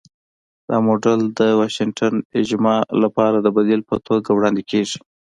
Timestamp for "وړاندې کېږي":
4.33-4.99